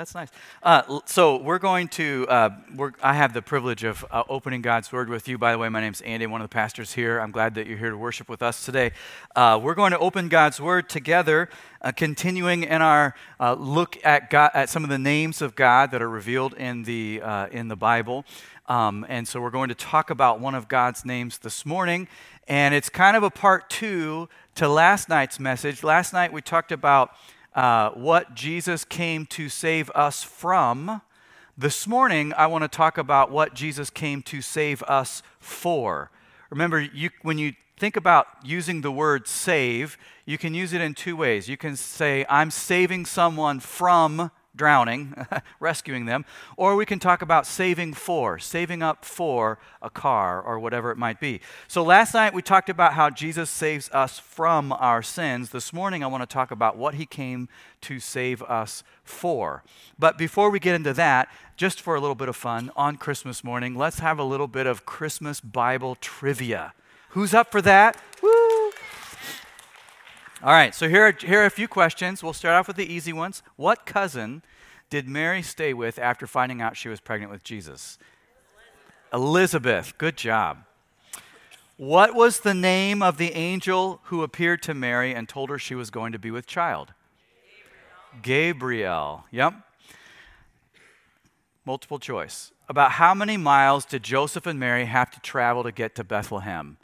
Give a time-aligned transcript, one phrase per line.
[0.00, 0.30] That's nice.
[0.62, 2.26] Uh, so we're going to.
[2.26, 5.36] Uh, we're, I have the privilege of uh, opening God's Word with you.
[5.36, 6.26] By the way, my name's Andy.
[6.26, 7.18] One of the pastors here.
[7.18, 8.92] I'm glad that you're here to worship with us today.
[9.36, 11.50] Uh, we're going to open God's Word together,
[11.82, 15.90] uh, continuing in our uh, look at God, at some of the names of God
[15.90, 17.20] that are revealed in the
[17.52, 18.24] in the Bible.
[18.68, 22.08] Um, and so we're going to talk about one of God's names this morning,
[22.48, 25.84] and it's kind of a part two to last night's message.
[25.84, 27.10] Last night we talked about
[27.54, 31.02] uh, what Jesus came to save us from.
[31.58, 36.10] This morning, I want to talk about what Jesus came to save us for.
[36.48, 40.94] Remember, you, when you think about using the word save, you can use it in
[40.94, 41.48] two ways.
[41.48, 45.14] You can say, I'm saving someone from drowning,
[45.60, 46.24] rescuing them,
[46.56, 50.98] or we can talk about saving for, saving up for a car or whatever it
[50.98, 51.40] might be.
[51.68, 55.50] So last night we talked about how Jesus saves us from our sins.
[55.50, 57.48] This morning I want to talk about what he came
[57.82, 59.62] to save us for.
[59.98, 63.44] But before we get into that, just for a little bit of fun, on Christmas
[63.44, 66.72] morning, let's have a little bit of Christmas Bible trivia.
[67.10, 68.00] Who's up for that?
[68.22, 68.39] Woo!
[70.42, 72.22] All right, so here are, here are a few questions.
[72.22, 73.42] We'll start off with the easy ones.
[73.56, 74.42] What cousin
[74.88, 77.98] did Mary stay with after finding out she was pregnant with Jesus?
[79.12, 79.98] Elizabeth.
[79.98, 80.64] Good job.
[81.76, 85.74] What was the name of the angel who appeared to Mary and told her she
[85.74, 86.94] was going to be with child?
[88.22, 88.54] Gabriel.
[88.54, 89.24] Gabriel.
[89.32, 89.54] Yep.
[91.66, 92.50] Multiple choice.
[92.66, 96.78] About how many miles did Joseph and Mary have to travel to get to Bethlehem?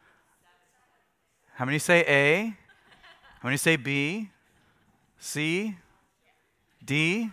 [1.55, 2.57] How many say A?
[3.47, 4.29] How you say B?
[5.21, 5.77] C?
[6.85, 7.31] D?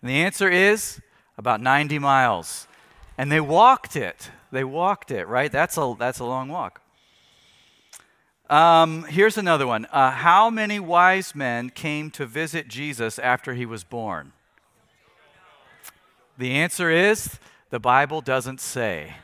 [0.00, 0.98] And the answer is
[1.36, 2.66] about 90 miles.
[3.18, 4.30] And they walked it.
[4.50, 5.52] They walked it, right?
[5.52, 6.80] That's a, that's a long walk.
[8.48, 9.84] Um, here's another one.
[9.92, 14.32] Uh, how many wise men came to visit Jesus after he was born?
[16.38, 19.16] The answer is the Bible doesn't say.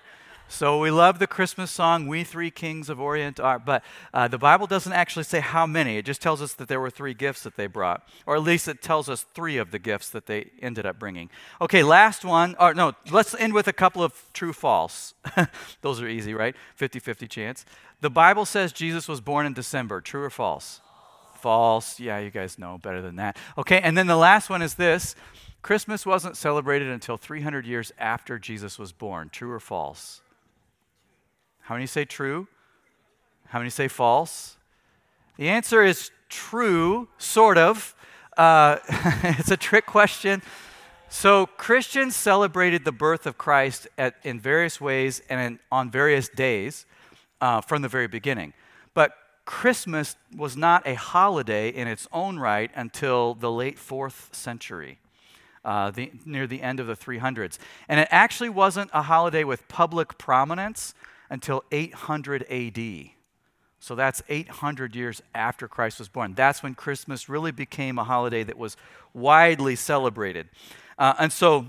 [0.51, 4.39] So we love the Christmas song, We Three Kings of Orient Are, but uh, the
[4.39, 5.99] Bible doesn't actually say how many.
[5.99, 8.67] It just tells us that there were three gifts that they brought, or at least
[8.67, 11.29] it tells us three of the gifts that they ended up bringing.
[11.61, 15.13] Okay, last one, or no, let's end with a couple of true false.
[15.83, 16.57] Those are easy, right?
[16.77, 17.67] 50 50 chance.
[18.01, 20.01] The Bible says Jesus was born in December.
[20.01, 20.81] True or false?
[21.41, 22.01] False.
[22.01, 23.37] Yeah, you guys know better than that.
[23.59, 25.15] Okay, and then the last one is this
[25.61, 29.29] Christmas wasn't celebrated until 300 years after Jesus was born.
[29.29, 30.23] True or false?
[31.69, 32.49] How many say true?
[33.49, 34.57] How many say false?
[35.37, 37.95] The answer is true, sort of.
[38.39, 40.41] Uh, it's a trick question.
[41.11, 46.31] So, Christians celebrated the birth of Christ at, in various ways and in, on various
[46.31, 46.87] days
[47.43, 48.55] uh, from the very beginning.
[48.95, 49.13] But
[49.45, 55.01] Christmas was not a holiday in its own right until the late fourth century.
[55.67, 57.59] Uh, the, near the end of the 300s.
[57.91, 60.95] And it actually wasn't a holiday with public prominence
[61.31, 63.11] until 800 AD.
[63.81, 66.35] So that's 800 years after Christ was born.
[66.35, 68.77] That's when Christmas really became a holiday that was
[69.15, 70.49] widely celebrated.
[70.99, 71.67] Uh, and so,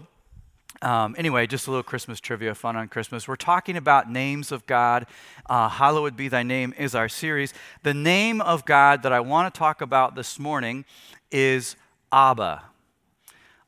[0.81, 3.27] um, anyway, just a little Christmas trivia, fun on Christmas.
[3.27, 5.05] We're talking about names of God.
[5.47, 7.53] Uh, Hallowed be thy name is our series.
[7.83, 10.85] The name of God that I want to talk about this morning
[11.31, 11.75] is
[12.11, 12.63] Abba.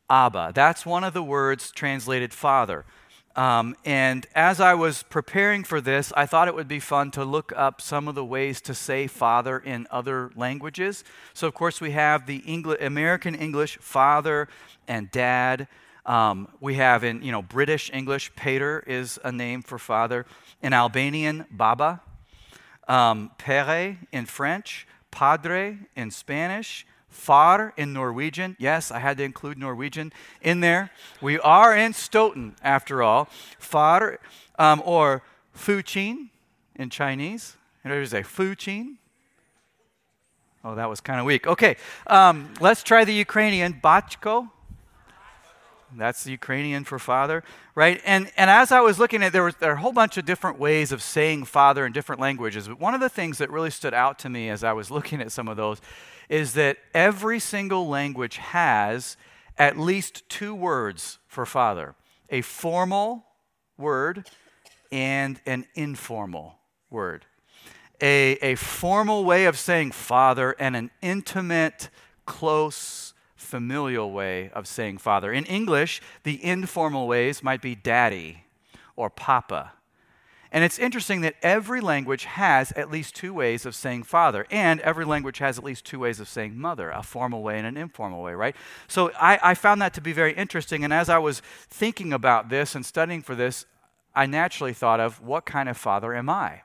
[0.10, 0.52] Abba.
[0.56, 2.86] That's one of the words translated Father.
[3.36, 7.24] Um, and as I was preparing for this, I thought it would be fun to
[7.24, 11.04] look up some of the ways to say father in other languages.
[11.34, 12.44] So, of course, we have the
[12.82, 14.50] American English father
[14.88, 15.68] and dad.
[16.06, 20.26] Um, we have in you know British English, pater is a name for father.
[20.62, 22.02] In Albanian, Baba.
[22.88, 28.56] Um, pere in French, Padre in Spanish, Far in Norwegian.
[28.58, 30.12] Yes, I had to include Norwegian
[30.42, 30.92] in there.
[31.22, 33.30] We are in Stoughton, after all.
[33.60, 34.20] Far
[34.58, 35.22] um, or
[35.56, 36.30] Fuqin
[36.76, 37.58] in Chinese.
[37.84, 38.96] And there's a Fuqin.
[40.64, 41.46] Oh, that was kind of weak.
[41.46, 41.76] Okay,
[42.08, 43.74] um, let's try the Ukrainian.
[43.74, 44.50] Batko.
[45.98, 47.44] That's the Ukrainian for father,
[47.76, 48.02] right?
[48.06, 50.26] And, and as I was looking at there, was, there are a whole bunch of
[50.26, 52.68] different ways of saying father in different languages.
[52.68, 55.22] But one of the things that really stood out to me as I was looking
[55.22, 55.82] at some of those
[56.32, 59.18] is that every single language has
[59.58, 61.94] at least two words for father
[62.30, 63.26] a formal
[63.78, 64.26] word
[64.94, 66.56] and an informal
[66.90, 67.26] word.
[68.02, 71.90] A, a formal way of saying father and an intimate,
[72.26, 75.34] close, familial way of saying father.
[75.34, 78.46] In English, the informal ways might be daddy
[78.96, 79.74] or papa.
[80.52, 84.82] And it's interesting that every language has at least two ways of saying father, and
[84.82, 87.78] every language has at least two ways of saying mother a formal way and an
[87.78, 88.56] informal way, right?
[88.88, 90.84] So I, I found that to be very interesting.
[90.84, 93.66] And as I was thinking about this and studying for this,
[94.14, 96.64] I naturally thought of what kind of father am I?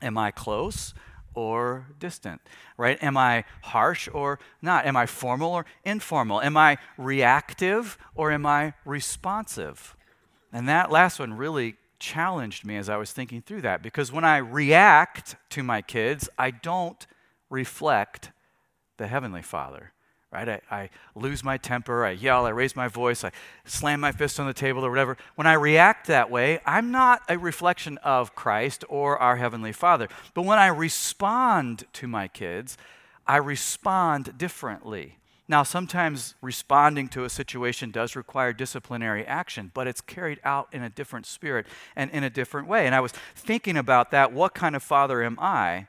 [0.00, 0.92] Am I close
[1.34, 2.40] or distant?
[2.76, 3.00] Right?
[3.00, 4.86] Am I harsh or not?
[4.86, 6.40] Am I formal or informal?
[6.40, 9.96] Am I reactive or am I responsive?
[10.52, 14.24] And that last one really challenged me as I was thinking through that because when
[14.24, 17.06] I react to my kids, I don't
[17.48, 18.32] reflect
[18.98, 19.92] the Heavenly Father.
[20.32, 20.48] Right?
[20.48, 23.32] I, I lose my temper, I yell, I raise my voice, I
[23.66, 25.18] slam my fist on the table or whatever.
[25.34, 30.08] When I react that way, I'm not a reflection of Christ or our Heavenly Father.
[30.32, 32.78] But when I respond to my kids,
[33.26, 35.18] I respond differently.
[35.52, 40.82] Now, sometimes responding to a situation does require disciplinary action, but it's carried out in
[40.82, 42.86] a different spirit and in a different way.
[42.86, 44.32] And I was thinking about that.
[44.32, 45.88] What kind of father am I?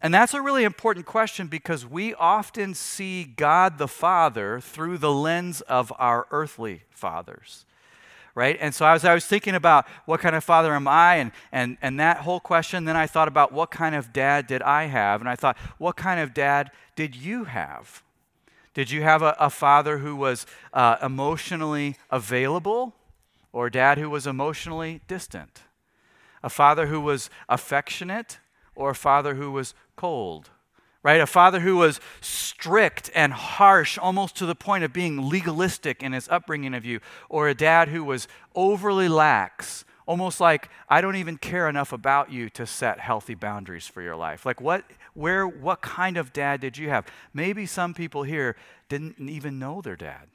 [0.00, 5.12] And that's a really important question because we often see God the Father through the
[5.12, 7.66] lens of our earthly fathers.
[8.34, 8.56] Right?
[8.58, 11.76] And so as I was thinking about what kind of father am I and, and,
[11.82, 15.20] and that whole question, then I thought about what kind of dad did I have?
[15.20, 18.02] And I thought, what kind of dad did you have?
[18.74, 22.94] Did you have a, a father who was uh, emotionally available
[23.52, 25.62] or a dad who was emotionally distant?
[26.42, 28.38] A father who was affectionate
[28.74, 30.50] or a father who was cold?
[31.02, 31.20] Right?
[31.20, 36.12] A father who was strict and harsh, almost to the point of being legalistic in
[36.12, 41.16] his upbringing of you, or a dad who was overly lax, almost like I don't
[41.16, 44.46] even care enough about you to set healthy boundaries for your life.
[44.46, 47.06] Like what where what kind of dad did you have?
[47.34, 48.56] Maybe some people here
[48.88, 50.28] didn't even know their dad.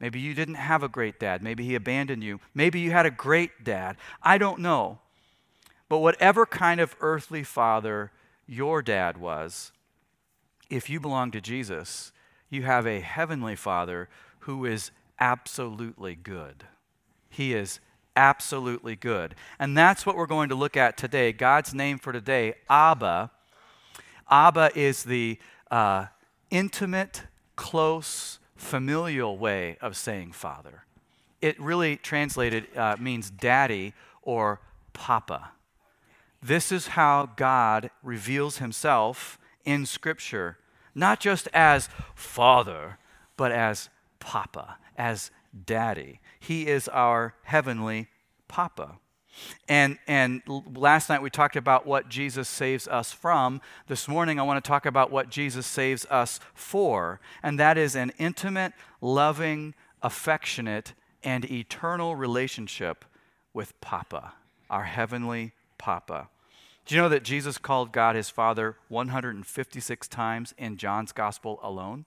[0.00, 1.42] Maybe you didn't have a great dad.
[1.42, 2.40] Maybe he abandoned you.
[2.54, 3.96] Maybe you had a great dad.
[4.22, 4.98] I don't know.
[5.88, 8.10] But whatever kind of earthly father
[8.46, 9.70] your dad was,
[10.70, 12.10] if you belong to Jesus,
[12.48, 14.08] you have a heavenly father
[14.40, 14.90] who is
[15.20, 16.64] absolutely good.
[17.28, 17.80] He is
[18.16, 19.34] absolutely good.
[19.58, 21.32] And that's what we're going to look at today.
[21.32, 23.30] God's name for today, Abba.
[24.30, 25.38] Abba is the
[25.70, 26.06] uh,
[26.50, 27.24] intimate,
[27.56, 30.84] close, familial way of saying father.
[31.40, 34.60] It really translated uh, means daddy or
[34.92, 35.52] papa.
[36.42, 40.58] This is how God reveals himself in Scripture,
[40.94, 42.98] not just as father,
[43.36, 43.88] but as
[44.20, 45.30] papa, as
[45.64, 46.20] daddy.
[46.40, 48.08] He is our heavenly
[48.48, 48.98] Papa.
[49.68, 50.42] And, and
[50.74, 53.60] last night we talked about what Jesus saves us from.
[53.88, 57.20] This morning I want to talk about what Jesus saves us for.
[57.42, 60.92] And that is an intimate, loving, affectionate,
[61.22, 63.04] and eternal relationship
[63.52, 64.34] with Papa,
[64.70, 66.28] our heavenly Papa.
[66.86, 72.04] Do you know that Jesus called God his Father 156 times in John's Gospel alone?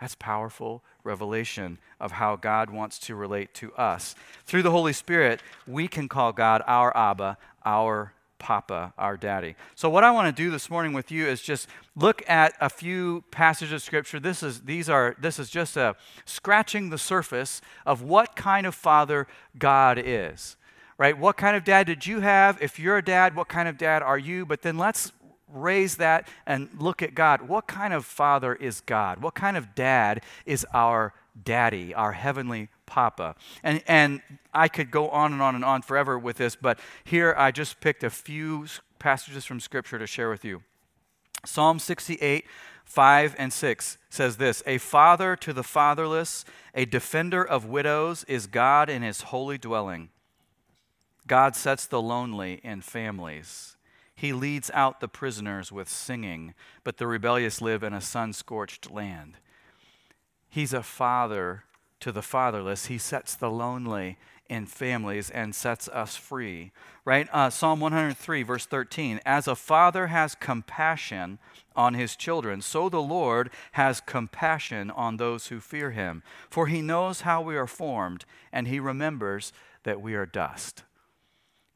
[0.00, 4.14] That's powerful revelation of how God wants to relate to us.
[4.44, 9.56] Through the Holy Spirit, we can call God our Abba, our Papa, our Daddy.
[9.74, 12.68] So, what I want to do this morning with you is just look at a
[12.68, 14.20] few passages of Scripture.
[14.20, 15.96] This is these are this is just a
[16.26, 19.26] scratching the surface of what kind of Father
[19.58, 20.56] God is.
[20.98, 21.16] Right?
[21.16, 22.60] What kind of dad did you have?
[22.62, 24.46] If you're a dad, what kind of dad are you?
[24.46, 25.12] But then let's
[25.52, 27.42] raise that and look at God.
[27.42, 29.20] What kind of father is God?
[29.22, 33.36] What kind of dad is our daddy, our heavenly papa?
[33.62, 34.22] And, and
[34.52, 37.80] I could go on and on and on forever with this, but here I just
[37.80, 38.66] picked a few
[38.98, 40.62] passages from Scripture to share with you.
[41.44, 42.44] Psalm 68,
[42.84, 48.46] 5 and 6 says this A father to the fatherless, a defender of widows is
[48.46, 50.10] God in his holy dwelling.
[51.26, 53.75] God sets the lonely in families.
[54.16, 56.54] He leads out the prisoners with singing,
[56.84, 59.36] but the rebellious live in a sun scorched land.
[60.48, 61.64] He's a father
[62.00, 62.86] to the fatherless.
[62.86, 64.16] He sets the lonely
[64.48, 66.72] in families and sets us free.
[67.04, 67.28] Right?
[67.30, 69.20] Uh, Psalm 103, verse 13.
[69.26, 71.38] As a father has compassion
[71.74, 76.22] on his children, so the Lord has compassion on those who fear him.
[76.48, 80.84] For he knows how we are formed, and he remembers that we are dust.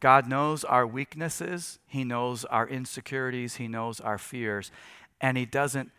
[0.01, 4.71] God knows our weaknesses, He knows our insecurities, He knows our fears,
[5.21, 5.91] and He doesn't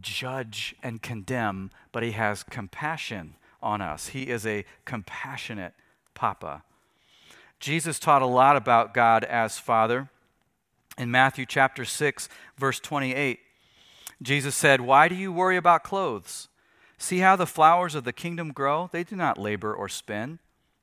[0.00, 4.08] judge and condemn, but He has compassion on us.
[4.08, 5.74] He is a compassionate
[6.14, 6.62] Papa.
[7.58, 10.08] Jesus taught a lot about God as Father.
[10.96, 13.38] In Matthew chapter 6, verse 28,
[14.22, 16.48] Jesus said, Why do you worry about clothes?
[16.98, 18.88] See how the flowers of the kingdom grow?
[18.92, 20.38] They do not labor or spin.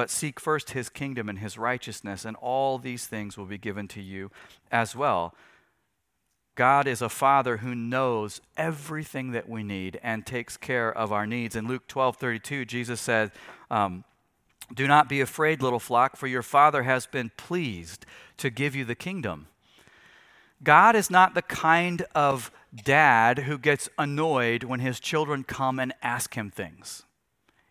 [0.00, 3.86] But seek first his kingdom and his righteousness, and all these things will be given
[3.88, 4.30] to you
[4.72, 5.34] as well.
[6.54, 11.26] God is a father who knows everything that we need and takes care of our
[11.26, 11.54] needs.
[11.54, 13.30] In Luke 12 32, Jesus said,
[13.70, 14.04] um,
[14.72, 18.06] Do not be afraid, little flock, for your father has been pleased
[18.38, 19.48] to give you the kingdom.
[20.62, 25.92] God is not the kind of dad who gets annoyed when his children come and
[26.02, 27.04] ask him things.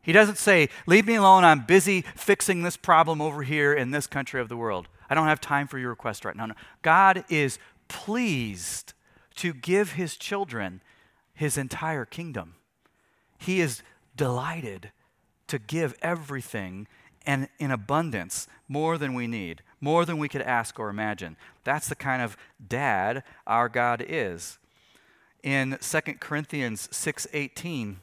[0.10, 4.08] He doesn't say, Leave me alone, I'm busy fixing this problem over here in this
[4.08, 4.88] country of the world.
[5.08, 6.48] I don't have time for your request right now.
[6.48, 6.56] No.
[6.82, 8.94] God is pleased
[9.36, 10.82] to give his children
[11.36, 12.56] his entire kingdom.
[13.38, 13.84] He is
[14.16, 14.92] delighted
[15.46, 16.88] to give everything
[17.24, 21.38] and in abundance, more than we need, more than we could ask or imagine.
[21.64, 22.36] That's the kind of
[22.68, 24.58] dad our God is.
[25.44, 27.98] In 2 Corinthians 6:18,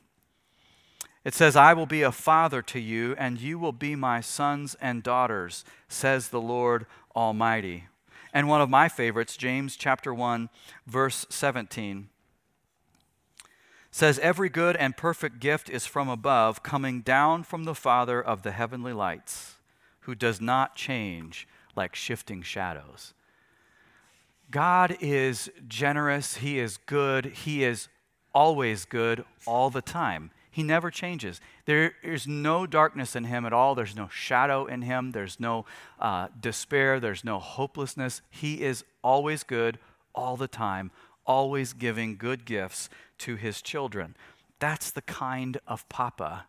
[1.26, 4.76] it says, I will be a father to you, and you will be my sons
[4.80, 7.88] and daughters, says the Lord Almighty.
[8.32, 10.48] And one of my favorites, James chapter 1,
[10.86, 12.10] verse 17,
[13.90, 18.44] says, Every good and perfect gift is from above, coming down from the Father of
[18.44, 19.56] the heavenly lights,
[20.02, 23.14] who does not change like shifting shadows.
[24.52, 27.88] God is generous, He is good, He is
[28.32, 30.30] always good all the time.
[30.56, 31.38] He never changes.
[31.66, 33.74] There is no darkness in him at all.
[33.74, 35.12] There's no shadow in him.
[35.12, 35.66] There's no
[36.00, 36.98] uh, despair.
[36.98, 38.22] There's no hopelessness.
[38.30, 39.78] He is always good
[40.14, 40.92] all the time,
[41.26, 44.16] always giving good gifts to his children.
[44.58, 46.46] That's the kind of papa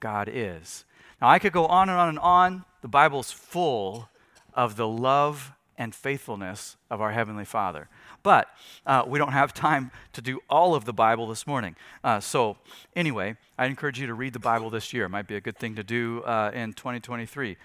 [0.00, 0.86] God is.
[1.20, 2.64] Now, I could go on and on and on.
[2.80, 4.08] The Bible's full
[4.54, 7.90] of the love and faithfulness of our Heavenly Father.
[8.22, 8.48] But
[8.86, 11.76] uh, we don't have time to do all of the Bible this morning.
[12.04, 12.56] Uh, so,
[12.94, 15.04] anyway, I encourage you to read the Bible this year.
[15.04, 17.56] It might be a good thing to do uh, in 2023.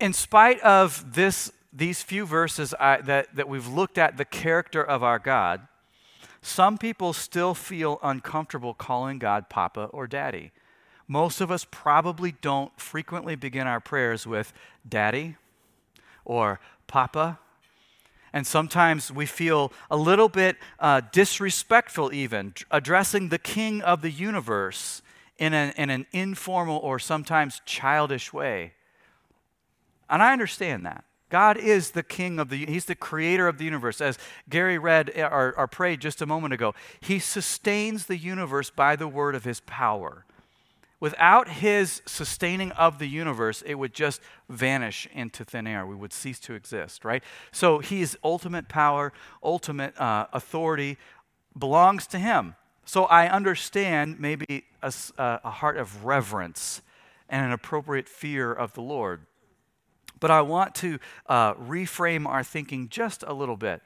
[0.00, 4.82] In spite of this, these few verses I, that, that we've looked at the character
[4.82, 5.66] of our God,
[6.40, 10.52] some people still feel uncomfortable calling God Papa or Daddy.
[11.08, 14.52] Most of us probably don't frequently begin our prayers with
[14.88, 15.36] Daddy
[16.24, 17.38] or Papa
[18.32, 24.10] and sometimes we feel a little bit uh, disrespectful, even addressing the king of the
[24.10, 25.02] universe
[25.38, 28.72] in an, in an informal or sometimes childish way.
[30.10, 31.04] And I understand that.
[31.30, 34.00] God is the king of the, he's the creator of the universe.
[34.00, 34.18] As
[34.48, 38.96] Gary read uh, or, or prayed just a moment ago, he sustains the universe by
[38.96, 40.24] the word of his power.
[41.00, 45.86] Without his sustaining of the universe, it would just vanish into thin air.
[45.86, 47.22] We would cease to exist, right?
[47.52, 49.12] So his ultimate power,
[49.42, 50.98] ultimate uh, authority
[51.56, 52.56] belongs to him.
[52.84, 56.82] So I understand maybe a, a heart of reverence
[57.28, 59.20] and an appropriate fear of the Lord.
[60.20, 63.82] But I want to uh, reframe our thinking just a little bit.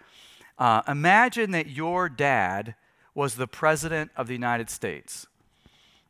[0.59, 2.75] Uh, imagine that your dad
[3.15, 5.27] was the president of the United States.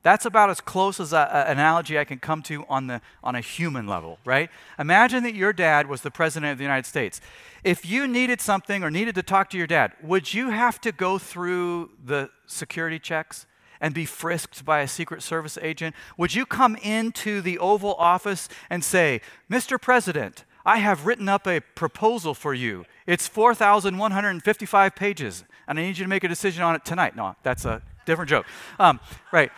[0.03, 3.41] That's about as close as an analogy I can come to on, the, on a
[3.41, 4.51] human level, right?
[4.79, 7.21] Imagine that your dad was the president of the United States.
[7.63, 10.91] If you needed something or needed to talk to your dad, would you have to
[10.91, 13.47] go through the security checks
[13.81, 15.95] and be frisked by a Secret Service agent?
[16.17, 19.81] Would you come into the Oval Office and say, Mr.
[19.81, 22.87] President, I have written up a proposal for you.
[23.07, 27.15] It's 4,155 pages, and I need you to make a decision on it tonight.
[27.15, 28.47] No, that's a different joke.
[28.81, 28.99] Um,
[29.31, 29.53] right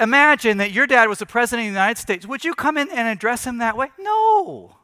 [0.00, 2.90] imagine that your dad was the president of the United States, would you come in
[2.90, 3.90] and address him that way?
[3.98, 4.76] No.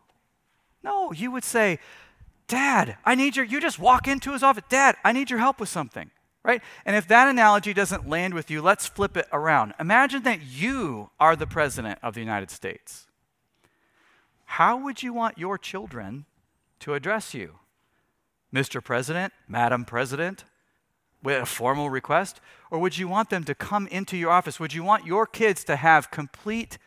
[0.82, 1.78] No, you would say,
[2.46, 5.60] Dad, I need your, you just walk into his office, Dad, I need your help
[5.60, 6.10] with something,
[6.42, 6.62] right?
[6.86, 9.74] And if that analogy doesn't land with you, let's flip it around.
[9.78, 13.06] Imagine that you are the president of the United States.
[14.46, 16.24] How would you want your children
[16.80, 17.58] to address you?
[18.52, 18.82] Mr.
[18.82, 20.44] President, Madam President,
[21.22, 22.40] with a formal request?
[22.70, 24.60] Or would you want them to come into your office?
[24.60, 26.78] Would you want your kids to have complete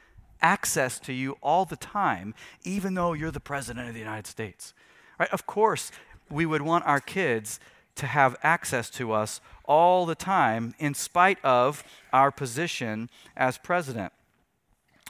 [0.41, 2.33] access to you all the time,
[2.63, 4.73] even though you're the president of the United States?
[5.19, 5.29] Right?
[5.31, 5.91] Of course,
[6.29, 7.59] we would want our kids
[7.95, 14.11] to have access to us all the time, in spite of our position as president.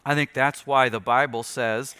[0.06, 1.96] I think that's why the Bible says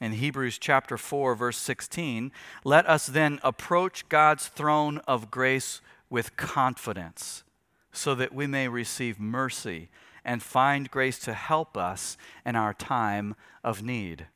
[0.00, 2.32] In Hebrews chapter 4, verse 16,
[2.64, 7.44] let us then approach God's throne of grace with confidence
[7.92, 9.88] so that we may receive mercy
[10.24, 14.26] and find grace to help us in our time of need.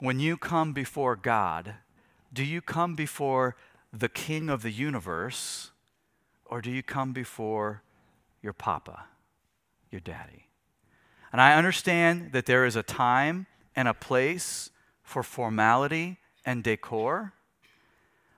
[0.00, 1.74] When you come before God,
[2.32, 3.56] do you come before
[3.92, 5.70] the King of the universe
[6.46, 7.82] or do you come before
[8.42, 9.04] your papa,
[9.90, 10.48] your daddy?
[11.30, 13.46] And I understand that there is a time
[13.76, 14.70] and a place
[15.02, 17.32] for formality and decor.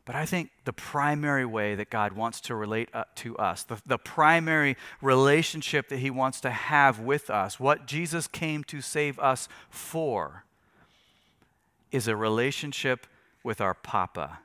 [0.05, 3.81] But I think the primary way that God wants to relate uh, to us, the,
[3.87, 9.19] the primary relationship that He wants to have with us, what Jesus came to save
[9.19, 10.45] us for,
[11.91, 13.07] is a relationship
[13.43, 14.41] with our Papa.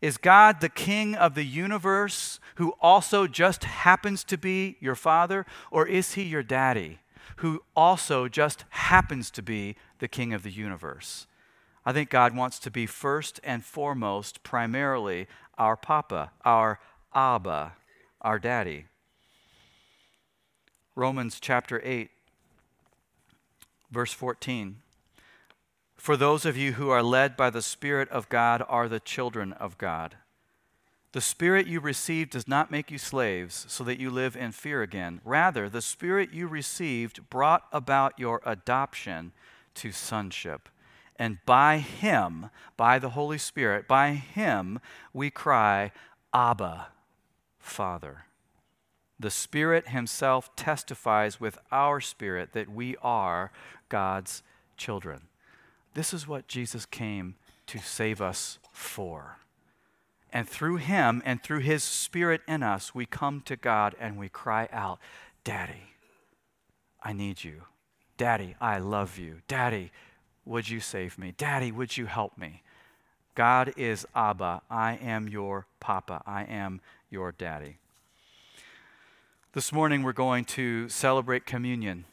[0.00, 5.44] Is God the King of the universe who also just happens to be your Father,
[5.72, 7.00] or is He your daddy
[7.36, 11.26] who also just happens to be the King of the universe?
[11.88, 15.26] I think God wants to be first and foremost, primarily,
[15.56, 16.80] our Papa, our
[17.14, 17.76] Abba,
[18.20, 18.84] our Daddy.
[20.94, 22.10] Romans chapter 8,
[23.90, 24.82] verse 14.
[25.96, 29.54] For those of you who are led by the Spirit of God are the children
[29.54, 30.16] of God.
[31.12, 34.82] The Spirit you received does not make you slaves so that you live in fear
[34.82, 35.22] again.
[35.24, 39.32] Rather, the Spirit you received brought about your adoption
[39.76, 40.68] to sonship.
[41.18, 44.78] And by Him, by the Holy Spirit, by Him,
[45.12, 45.90] we cry,
[46.32, 46.88] Abba,
[47.58, 48.24] Father.
[49.18, 53.50] The Spirit Himself testifies with our spirit that we are
[53.88, 54.42] God's
[54.76, 55.22] children.
[55.94, 57.34] This is what Jesus came
[57.66, 59.38] to save us for.
[60.32, 64.28] And through Him and through His Spirit in us, we come to God and we
[64.28, 65.00] cry out,
[65.42, 65.94] Daddy,
[67.02, 67.62] I need you.
[68.16, 69.42] Daddy, I love you.
[69.48, 69.90] Daddy,
[70.48, 71.34] would you save me?
[71.36, 72.62] Daddy, would you help me?
[73.34, 74.62] God is Abba.
[74.70, 76.22] I am your Papa.
[76.26, 77.76] I am your daddy.
[79.52, 82.06] This morning we're going to celebrate communion.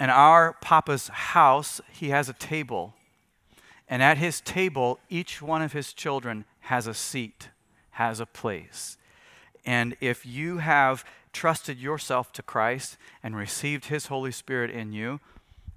[0.00, 2.94] In our Papa's house, he has a table.
[3.88, 7.50] And at his table, each one of his children has a seat,
[7.92, 8.98] has a place.
[9.64, 15.20] And if you have trusted yourself to Christ and received His Holy Spirit in you,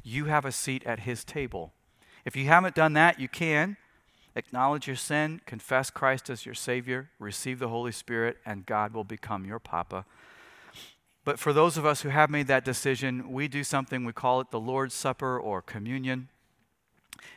[0.04, 1.74] you have a seat at His table.
[2.24, 3.78] If you haven't done that, you can
[4.38, 9.04] acknowledge your sin, confess Christ as your Savior, receive the Holy Spirit, and God will
[9.04, 10.06] become your Papa.
[11.26, 14.40] But for those of us who have made that decision, we do something, we call
[14.40, 16.30] it the Lord's Supper or communion.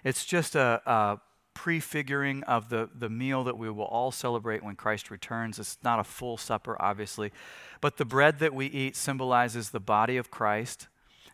[0.05, 1.21] It's just a, a
[1.55, 5.59] prefiguring of the, the meal that we will all celebrate when Christ returns.
[5.59, 7.33] It's not a full supper, obviously,
[7.81, 10.89] but the bread that we eat symbolizes the body of Christ.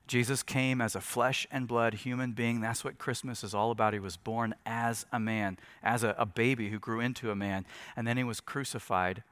[0.07, 2.61] Jesus came as a flesh and blood human being.
[2.61, 3.93] That's what Christmas is all about.
[3.93, 7.67] He was born as a man, as a, a baby who grew into a man,
[7.97, 9.25] and then he was crucified.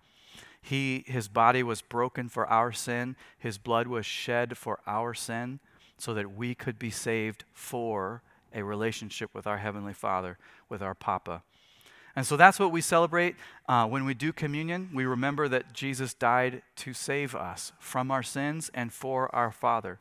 [0.60, 5.60] He, his body was broken for our sin, his blood was shed for our sin,
[5.96, 8.22] so that we could be saved for
[8.54, 10.38] a relationship with our Heavenly Father,
[10.68, 11.42] with our Papa.
[12.16, 13.34] And so that's what we celebrate
[13.68, 14.90] uh, when we do communion.
[14.94, 19.98] We remember that Jesus died to save us from our sins and for our Father.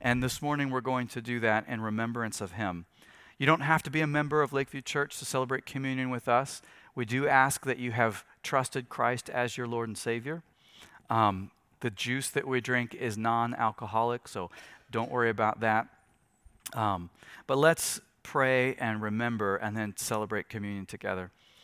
[0.00, 2.84] And this morning we're going to do that in remembrance of Him.
[3.38, 6.60] You don't have to be a member of Lakeview Church to celebrate communion with us.
[6.94, 10.42] We do ask that you have trusted Christ as your Lord and Savior.
[11.08, 14.50] Um, the juice that we drink is non alcoholic, so
[14.90, 15.88] don't worry about that.
[16.74, 17.10] Um,
[17.46, 21.30] but let's pray and remember and then celebrate communion together.